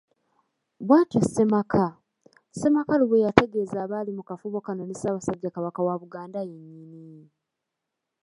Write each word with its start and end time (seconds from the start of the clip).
Bwatyo 0.85 1.19
ssemaka, 1.23 1.85
Ssemakalu 2.53 3.03
bweyategeeza 3.09 3.77
abaali 3.85 4.11
mu 4.17 4.23
kafubo 4.29 4.57
kano 4.65 4.81
ne 4.85 4.95
Ssabasajja 4.95 5.53
Kabaka 5.55 5.79
wa 5.87 5.95
Buganda 6.01 6.39
yennyini! 6.51 7.27